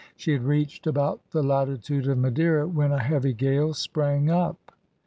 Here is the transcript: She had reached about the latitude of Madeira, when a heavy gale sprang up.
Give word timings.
She 0.15 0.31
had 0.31 0.41
reached 0.45 0.87
about 0.87 1.19
the 1.29 1.43
latitude 1.43 2.07
of 2.07 2.17
Madeira, 2.17 2.65
when 2.67 2.91
a 2.91 3.03
heavy 3.03 3.33
gale 3.33 3.75
sprang 3.75 4.31
up. 4.31 4.71